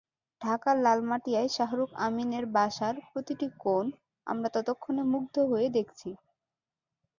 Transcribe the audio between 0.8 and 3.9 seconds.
লালমাটিয়ায় শাহরুখ আমিনের বাসার প্রতিটি কোণ